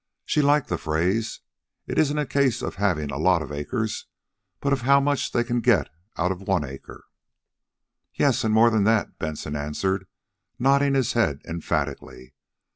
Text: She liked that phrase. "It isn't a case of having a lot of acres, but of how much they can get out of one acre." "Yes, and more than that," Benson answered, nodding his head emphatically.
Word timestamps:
She 0.25 0.41
liked 0.41 0.69
that 0.69 0.79
phrase. 0.79 1.41
"It 1.85 1.99
isn't 1.99 2.17
a 2.17 2.25
case 2.25 2.63
of 2.63 2.77
having 2.81 3.11
a 3.11 3.19
lot 3.19 3.43
of 3.43 3.51
acres, 3.51 4.07
but 4.59 4.73
of 4.73 4.81
how 4.81 4.99
much 4.99 5.31
they 5.31 5.43
can 5.43 5.59
get 5.59 5.89
out 6.17 6.31
of 6.31 6.41
one 6.41 6.63
acre." 6.63 7.05
"Yes, 8.15 8.43
and 8.43 8.51
more 8.51 8.71
than 8.71 8.83
that," 8.85 9.19
Benson 9.19 9.55
answered, 9.55 10.07
nodding 10.57 10.95
his 10.95 11.13
head 11.13 11.43
emphatically. 11.45 12.33